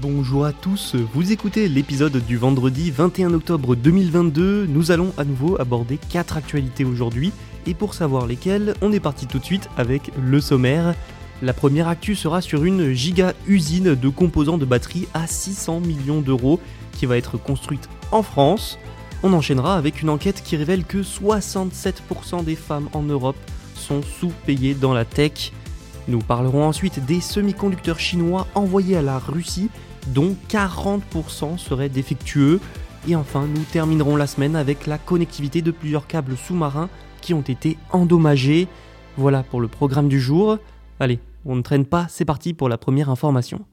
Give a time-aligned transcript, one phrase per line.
[0.00, 4.66] Bonjour à tous, vous écoutez l'épisode du vendredi 21 octobre 2022.
[4.66, 7.32] Nous allons à nouveau aborder 4 actualités aujourd'hui
[7.64, 10.96] et pour savoir lesquelles, on est parti tout de suite avec le sommaire.
[11.42, 16.20] La première actu sera sur une giga usine de composants de batterie à 600 millions
[16.20, 16.58] d'euros
[16.90, 18.80] qui va être construite en France.
[19.22, 23.38] On enchaînera avec une enquête qui révèle que 67% des femmes en Europe
[23.76, 25.52] sont sous-payées dans la tech.
[26.06, 29.70] Nous parlerons ensuite des semi-conducteurs chinois envoyés à la Russie,
[30.08, 32.60] dont 40% seraient défectueux.
[33.08, 36.90] Et enfin, nous terminerons la semaine avec la connectivité de plusieurs câbles sous-marins
[37.22, 38.68] qui ont été endommagés.
[39.16, 40.58] Voilà pour le programme du jour.
[41.00, 43.64] Allez, on ne traîne pas, c'est parti pour la première information.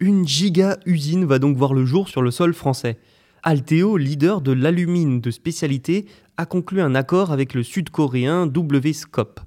[0.00, 2.98] Une giga usine va donc voir le jour sur le sol français.
[3.42, 9.40] Alteo, leader de l'alumine de spécialité, a conclu un accord avec le sud-coréen WSCOP.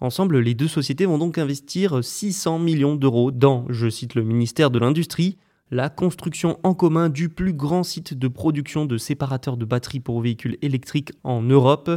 [0.00, 4.70] Ensemble, les deux sociétés vont donc investir 600 millions d'euros dans, je cite le ministère
[4.70, 5.38] de l'Industrie,
[5.70, 10.20] la construction en commun du plus grand site de production de séparateurs de batteries pour
[10.20, 11.90] véhicules électriques en Europe.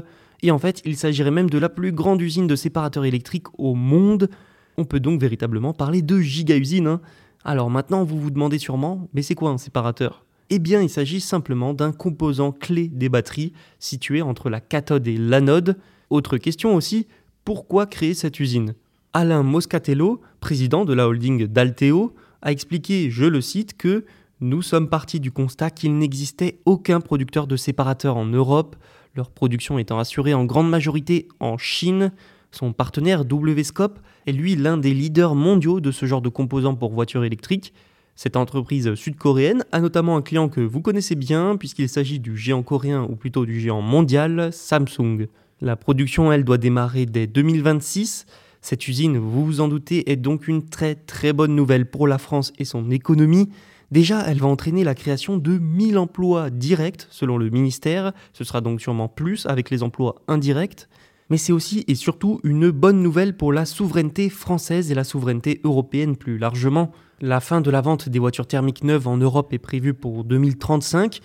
[0.44, 3.74] Et en fait, il s'agirait même de la plus grande usine de séparateurs électriques au
[3.74, 4.30] monde.
[4.78, 6.88] On peut donc véritablement parler de giga-usine.
[6.88, 7.02] Hein.
[7.44, 10.26] Alors maintenant, vous vous demandez sûrement, mais c'est quoi un séparateur?
[10.52, 15.18] Eh bien, il s'agit simplement d'un composant clé des batteries situé entre la cathode et
[15.18, 15.78] l'anode.
[16.12, 17.08] Autre question aussi,
[17.44, 18.76] pourquoi créer cette usine?
[19.14, 24.06] Alain Moscatello, président de la holding d'Alteo, a expliqué, je le cite, que
[24.40, 28.76] nous sommes partis du constat qu'il n'existait aucun producteur de séparateurs en Europe,
[29.16, 32.12] leur production étant assurée en grande majorité en Chine.
[32.52, 33.98] Son partenaire WSCOP
[34.28, 37.74] est lui l'un des leaders mondiaux de ce genre de composants pour voitures électriques.
[38.18, 42.64] Cette entreprise sud-coréenne a notamment un client que vous connaissez bien puisqu'il s'agit du géant
[42.64, 45.28] coréen ou plutôt du géant mondial Samsung.
[45.60, 48.26] La production, elle, doit démarrer dès 2026.
[48.62, 52.18] Cette usine, vous vous en doutez, est donc une très très bonne nouvelle pour la
[52.18, 53.50] France et son économie.
[53.92, 58.62] Déjà, elle va entraîner la création de 1000 emplois directs selon le ministère, ce sera
[58.62, 60.88] donc sûrement plus avec les emplois indirects,
[61.30, 65.62] mais c'est aussi et surtout une bonne nouvelle pour la souveraineté française et la souveraineté
[65.64, 66.92] européenne plus largement.
[67.22, 71.22] La fin de la vente des voitures thermiques neuves en Europe est prévue pour 2035,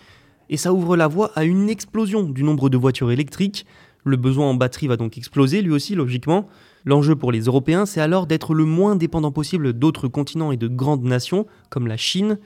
[0.48, 3.66] et ça ouvre la voie à une explosion du nombre de voitures électriques.
[4.04, 6.48] Le besoin en batterie va donc exploser lui aussi logiquement.
[6.86, 10.68] L'enjeu pour les Européens, c'est alors d'être le moins dépendant possible d'autres continents et de
[10.68, 12.38] grandes nations, comme la Chine.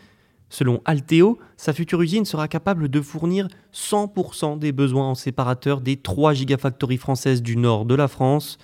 [0.49, 5.97] Selon Alteo, sa future usine sera capable de fournir 100% des besoins en séparateurs des
[5.97, 8.59] 3 gigafactories françaises du nord de la France.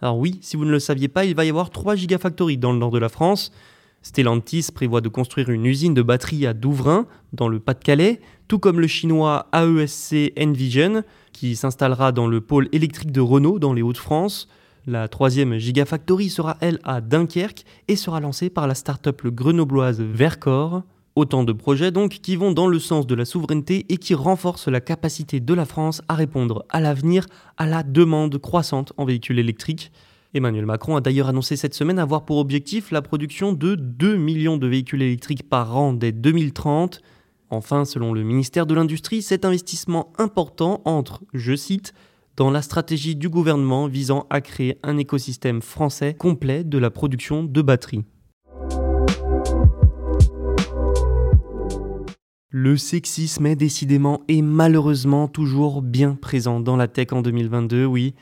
[0.00, 2.72] Alors oui, si vous ne le saviez pas, il va y avoir 3 gigafactories dans
[2.72, 3.52] le nord de la France.
[4.02, 8.80] Stellantis prévoit de construire une usine de batterie à Douvrin, dans le Pas-de-Calais, tout comme
[8.80, 14.48] le chinois AESC Envision, qui s'installera dans le pôle électrique de Renault dans les Hauts-de-France.
[14.86, 20.82] La troisième Gigafactory sera elle à Dunkerque et sera lancée par la start-up grenobloise Vercor.
[21.14, 24.68] Autant de projets donc qui vont dans le sens de la souveraineté et qui renforcent
[24.68, 27.26] la capacité de la France à répondre à l'avenir
[27.58, 29.92] à la demande croissante en véhicules électriques.
[30.32, 34.56] Emmanuel Macron a d'ailleurs annoncé cette semaine avoir pour objectif la production de 2 millions
[34.56, 37.02] de véhicules électriques par an dès 2030.
[37.50, 41.92] Enfin, selon le ministère de l'Industrie, cet investissement important entre, je cite,
[42.38, 47.44] dans la stratégie du gouvernement visant à créer un écosystème français complet de la production
[47.44, 48.04] de batteries.
[52.54, 58.12] Le sexisme est décidément et malheureusement toujours bien présent dans la tech en 2022, oui.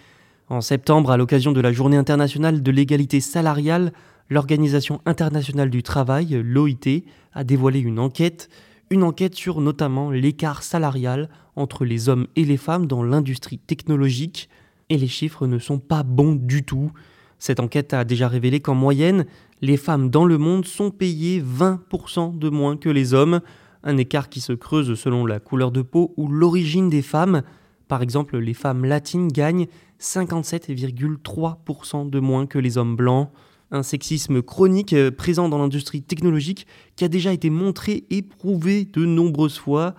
[0.48, 3.92] En septembre, à l'occasion de la Journée internationale de l'égalité salariale,
[4.28, 8.48] l'Organisation internationale du travail, l'OIT, a dévoilé une enquête
[8.90, 14.48] une enquête sur notamment l'écart salarial entre les hommes et les femmes dans l'industrie technologique,
[14.90, 16.92] et les chiffres ne sont pas bons du tout.
[17.40, 19.26] Cette enquête a déjà révélé qu'en moyenne,
[19.60, 23.40] les femmes dans le monde sont payées 20% de moins que les hommes,
[23.82, 27.42] un écart qui se creuse selon la couleur de peau ou l'origine des femmes.
[27.88, 29.66] Par exemple, les femmes latines gagnent
[30.00, 33.30] 57,3% de moins que les hommes blancs
[33.70, 36.66] un sexisme chronique présent dans l'industrie technologique
[36.96, 39.94] qui a déjà été montré et prouvé de nombreuses fois.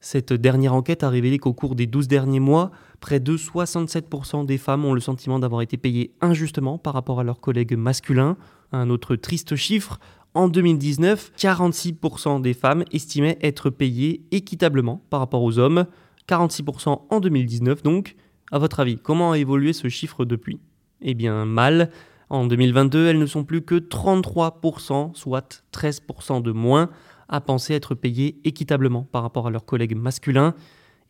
[0.00, 2.70] Cette dernière enquête a révélé qu'au cours des 12 derniers mois,
[3.00, 7.24] près de 67% des femmes ont le sentiment d'avoir été payées injustement par rapport à
[7.24, 8.36] leurs collègues masculins.
[8.72, 9.98] Un autre triste chiffre,
[10.36, 15.86] en 2019, 46% des femmes estimaient être payées équitablement par rapport aux hommes.
[16.28, 18.16] 46% en 2019 donc.
[18.52, 20.60] À votre avis, comment a évolué ce chiffre depuis?
[21.00, 21.90] Eh bien mal.
[22.28, 26.90] En 2022, elles ne sont plus que 33%, soit 13% de moins,
[27.28, 30.54] à penser être payées équitablement par rapport à leurs collègues masculins.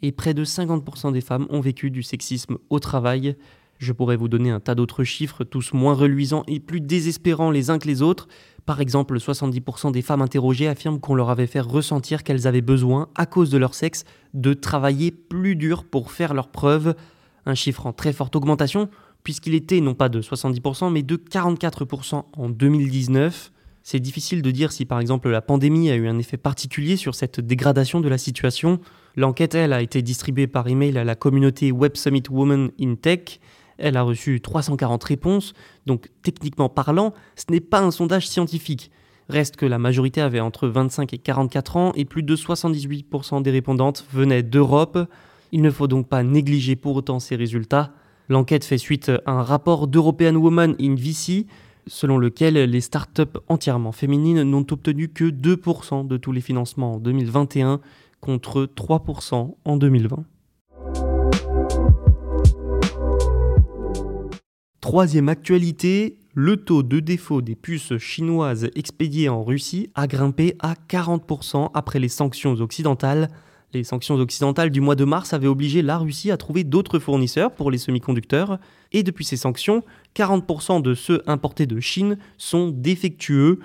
[0.03, 3.37] Et près de 50% des femmes ont vécu du sexisme au travail.
[3.79, 7.71] Je pourrais vous donner un tas d'autres chiffres, tous moins reluisants et plus désespérants les
[7.71, 8.29] uns que les autres.
[8.65, 13.09] Par exemple, 70% des femmes interrogées affirment qu'on leur avait fait ressentir qu'elles avaient besoin,
[13.15, 16.95] à cause de leur sexe, de travailler plus dur pour faire leurs preuves.
[17.45, 18.89] Un chiffre en très forte augmentation,
[19.23, 23.53] puisqu'il était non pas de 70%, mais de 44% en 2019.
[23.85, 27.15] C'est difficile de dire si par exemple la pandémie a eu un effet particulier sur
[27.15, 28.81] cette dégradation de la situation.
[29.15, 33.39] L'enquête, elle, a été distribuée par email à la communauté Web Summit Women in Tech.
[33.79, 35.53] Elle a reçu 340 réponses,
[35.87, 38.91] donc techniquement parlant, ce n'est pas un sondage scientifique.
[39.29, 43.51] Reste que la majorité avait entre 25 et 44 ans et plus de 78% des
[43.51, 44.99] répondantes venaient d'Europe.
[45.53, 47.93] Il ne faut donc pas négliger pour autant ces résultats.
[48.29, 51.47] L'enquête fait suite à un rapport d'European Women in VC
[51.87, 56.99] selon lequel les startups entièrement féminines n'ont obtenu que 2% de tous les financements en
[56.99, 57.81] 2021
[58.21, 60.25] contre 3% en 2020.
[64.87, 70.75] Troisième actualité, le taux de défaut des puces chinoises expédiées en Russie a grimpé à
[70.75, 73.29] 40% après les sanctions occidentales.
[73.73, 77.51] Les sanctions occidentales du mois de mars avaient obligé la Russie à trouver d'autres fournisseurs
[77.51, 78.61] pour les semi-conducteurs,
[78.93, 79.83] et depuis ces sanctions,
[80.15, 83.59] 40% de ceux importés de Chine sont défectueux,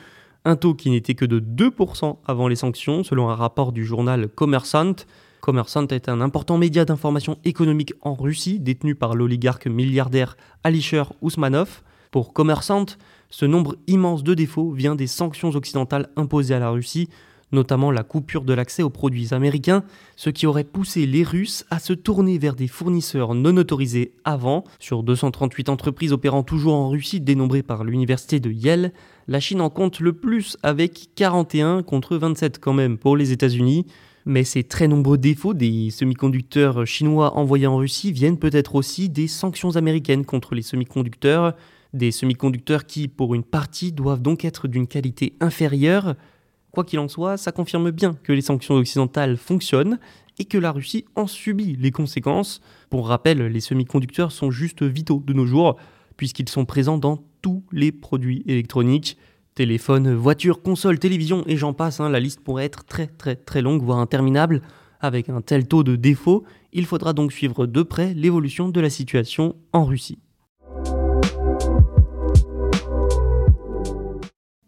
[0.43, 4.27] un taux qui n'était que de 2% avant les sanctions, selon un rapport du journal
[4.27, 4.95] Commerçant.
[5.41, 11.81] Commerçant est un important média d'information économique en Russie, détenu par l'oligarque milliardaire Alisher Ousmanov.
[12.11, 12.85] Pour Commerçant,
[13.31, 17.09] ce nombre immense de défauts vient des sanctions occidentales imposées à la Russie,
[17.51, 19.83] notamment la coupure de l'accès aux produits américains,
[20.15, 24.63] ce qui aurait poussé les Russes à se tourner vers des fournisseurs non autorisés avant.
[24.77, 28.93] Sur 238 entreprises opérant toujours en Russie dénombrées par l'université de Yale,
[29.27, 33.87] la Chine en compte le plus avec 41 contre 27 quand même pour les États-Unis.
[34.25, 39.27] Mais ces très nombreux défauts des semi-conducteurs chinois envoyés en Russie viennent peut-être aussi des
[39.27, 41.55] sanctions américaines contre les semi-conducteurs,
[41.93, 46.15] des semi-conducteurs qui, pour une partie, doivent donc être d'une qualité inférieure.
[46.71, 49.99] Quoi qu'il en soit, ça confirme bien que les sanctions occidentales fonctionnent
[50.39, 52.61] et que la Russie en subit les conséquences.
[52.89, 55.77] Pour rappel, les semi-conducteurs sont juste vitaux de nos jours,
[56.15, 59.17] puisqu'ils sont présents dans tous les produits électroniques.
[59.53, 63.61] Téléphone, voiture, console, télévision et j'en passe, hein, la liste pourrait être très très très
[63.61, 64.61] longue, voire interminable.
[65.01, 68.89] Avec un tel taux de défaut, il faudra donc suivre de près l'évolution de la
[68.89, 70.19] situation en Russie.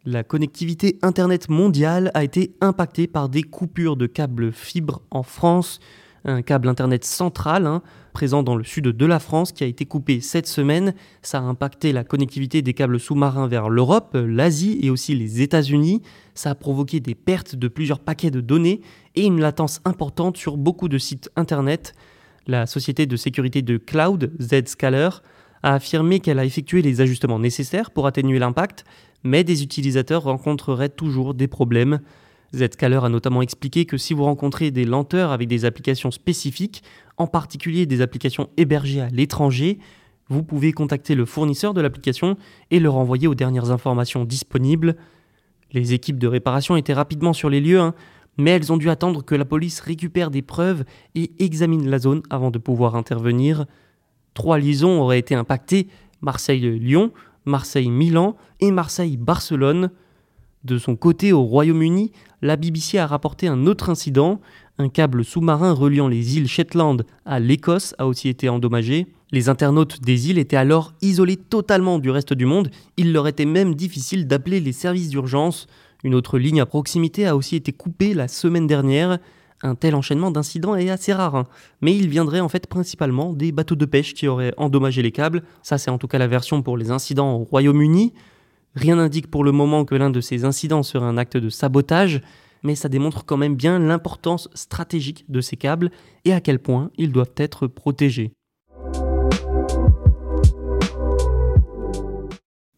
[0.05, 5.79] La connectivité Internet mondiale a été impactée par des coupures de câbles fibres en France.
[6.25, 7.81] Un câble Internet central, hein,
[8.13, 10.93] présent dans le sud de la France, qui a été coupé cette semaine.
[11.21, 16.01] Ça a impacté la connectivité des câbles sous-marins vers l'Europe, l'Asie et aussi les États-Unis.
[16.33, 18.79] Ça a provoqué des pertes de plusieurs paquets de données
[19.15, 21.93] et une latence importante sur beaucoup de sites Internet.
[22.47, 25.09] La société de sécurité de cloud, Zscaler,
[25.61, 28.85] a affirmé qu'elle a effectué les ajustements nécessaires pour atténuer l'impact,
[29.23, 31.99] mais des utilisateurs rencontreraient toujours des problèmes.
[32.55, 36.83] Zscaler a notamment expliqué que si vous rencontrez des lenteurs avec des applications spécifiques,
[37.17, 39.79] en particulier des applications hébergées à l'étranger,
[40.29, 42.37] vous pouvez contacter le fournisseur de l'application
[42.71, 44.95] et leur envoyer aux dernières informations disponibles.
[45.71, 47.93] Les équipes de réparation étaient rapidement sur les lieux, hein,
[48.37, 52.21] mais elles ont dû attendre que la police récupère des preuves et examine la zone
[52.29, 53.65] avant de pouvoir intervenir.
[54.33, 55.87] Trois liaisons auraient été impactées,
[56.21, 57.11] Marseille-Lyon,
[57.45, 59.91] Marseille-Milan et Marseille-Barcelone.
[60.63, 64.39] De son côté, au Royaume-Uni, la BBC a rapporté un autre incident.
[64.77, 69.07] Un câble sous-marin reliant les îles Shetland à l'Écosse a aussi été endommagé.
[69.31, 72.69] Les internautes des îles étaient alors isolés totalement du reste du monde.
[72.95, 75.67] Il leur était même difficile d'appeler les services d'urgence.
[76.03, 79.19] Une autre ligne à proximité a aussi été coupée la semaine dernière.
[79.63, 81.47] Un tel enchaînement d'incidents est assez rare, hein.
[81.81, 85.43] mais il viendrait en fait principalement des bateaux de pêche qui auraient endommagé les câbles.
[85.61, 88.13] Ça, c'est en tout cas la version pour les incidents au Royaume-Uni.
[88.75, 92.21] Rien n'indique pour le moment que l'un de ces incidents serait un acte de sabotage,
[92.63, 95.91] mais ça démontre quand même bien l'importance stratégique de ces câbles
[96.25, 98.33] et à quel point ils doivent être protégés.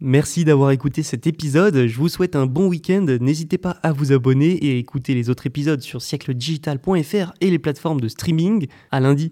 [0.02, 4.12] Merci d'avoir écouté cet épisode, je vous souhaite un bon week-end, n'hésitez pas à vous
[4.12, 8.68] abonner et à écouter les autres épisodes sur siècledigital.fr et les plateformes de streaming.
[8.92, 9.32] À lundi